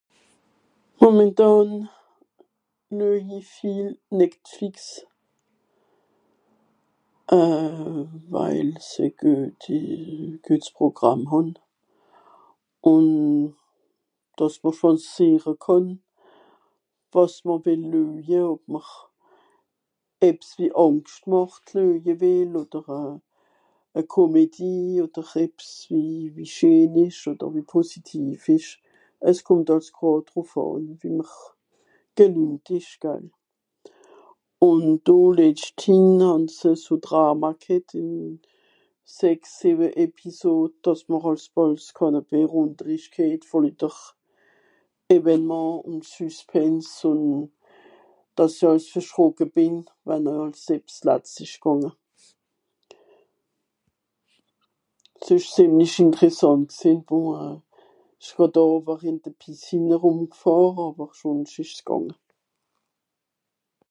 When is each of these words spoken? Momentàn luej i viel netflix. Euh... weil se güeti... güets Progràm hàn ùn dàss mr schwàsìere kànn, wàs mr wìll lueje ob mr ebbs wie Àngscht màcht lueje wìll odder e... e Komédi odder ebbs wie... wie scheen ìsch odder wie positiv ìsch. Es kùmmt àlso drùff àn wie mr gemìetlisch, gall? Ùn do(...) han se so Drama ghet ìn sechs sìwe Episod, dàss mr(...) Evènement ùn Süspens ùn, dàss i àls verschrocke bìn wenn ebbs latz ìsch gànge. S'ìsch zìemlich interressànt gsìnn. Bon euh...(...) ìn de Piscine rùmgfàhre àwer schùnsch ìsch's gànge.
Momentàn 1.01 1.69
luej 2.97 3.25
i 3.39 3.41
viel 3.53 3.89
netflix. 4.19 4.77
Euh... 7.37 8.01
weil 8.35 8.69
se 8.91 9.05
güeti... 9.19 9.79
güets 10.45 10.69
Progràm 10.75 11.21
hàn 11.31 11.49
ùn 12.93 13.07
dàss 14.37 14.55
mr 14.63 14.71
schwàsìere 14.77 15.53
kànn, 15.65 15.87
wàs 17.13 17.35
mr 17.47 17.57
wìll 17.65 17.85
lueje 17.93 18.39
ob 18.53 18.61
mr 18.73 18.87
ebbs 20.29 20.47
wie 20.57 20.69
Àngscht 20.85 21.23
màcht 21.31 21.65
lueje 21.75 22.13
wìll 22.21 22.53
odder 22.61 22.85
e... 23.01 23.03
e 23.99 24.01
Komédi 24.15 24.73
odder 25.05 25.29
ebbs 25.45 25.69
wie... 25.89 26.31
wie 26.35 26.49
scheen 26.55 26.93
ìsch 27.05 27.23
odder 27.33 27.49
wie 27.55 27.69
positiv 27.75 28.41
ìsch. 28.57 28.73
Es 29.29 29.39
kùmmt 29.47 29.69
àlso 29.75 30.09
drùff 30.27 30.53
àn 30.69 30.83
wie 31.01 31.11
mr 31.19 31.33
gemìetlisch, 32.17 32.93
gall? 33.03 33.27
Ùn 34.67 34.83
do(...) 35.05 35.15
han 36.25 36.43
se 36.59 36.71
so 36.83 36.93
Drama 37.05 37.49
ghet 37.61 37.89
ìn 38.01 38.13
sechs 39.17 39.49
sìwe 39.59 39.87
Episod, 40.05 40.71
dàss 40.83 41.03
mr(...) 41.09 41.21
Evènement 45.17 45.81
ùn 45.87 45.97
Süspens 46.13 46.89
ùn, 47.11 47.23
dàss 48.37 48.57
i 48.63 48.67
àls 48.71 48.85
verschrocke 48.93 49.45
bìn 49.55 49.75
wenn 50.07 50.25
ebbs 50.77 50.95
latz 51.07 51.31
ìsch 51.43 51.57
gànge. 51.63 51.91
S'ìsch 55.23 55.49
zìemlich 55.55 55.95
interressànt 56.03 56.67
gsìnn. 56.75 56.99
Bon 57.07 57.25
euh...(...) 57.41 58.99
ìn 59.09 59.17
de 59.23 59.31
Piscine 59.41 59.93
rùmgfàhre 60.03 60.83
àwer 60.89 61.09
schùnsch 61.19 61.57
ìsch's 61.63 61.81
gànge. 61.87 62.15